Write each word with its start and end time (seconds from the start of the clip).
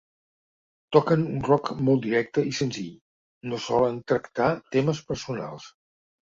Toquen 0.95 1.25
un 1.33 1.43
rock 1.47 1.69
molt 1.89 2.01
directe 2.05 2.45
i 2.53 2.55
senzill, 2.61 2.95
i 3.45 3.53
no 3.53 3.61
solen 3.67 4.01
tractar 4.13 4.49
temes 4.79 5.05
personals. 5.13 5.71